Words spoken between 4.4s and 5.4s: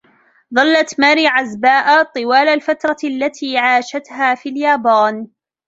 اليابان.